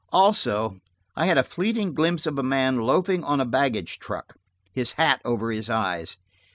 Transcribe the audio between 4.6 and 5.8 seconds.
his hat over his